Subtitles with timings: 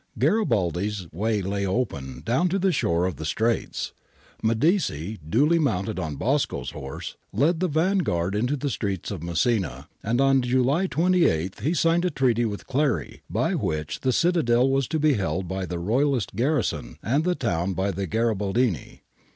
[0.17, 3.93] Garibaldi's way lay open down to the shore of the Straits.
[4.41, 10.19] Medici, duly mounted on Bosco's horse, led the vanguard into the streets of Messina, and
[10.19, 14.97] on July 28 he signed a treaty with Clary, by which the citadel was to
[14.99, 19.01] be held by the Royahst garrison and the town by the Garibaldini.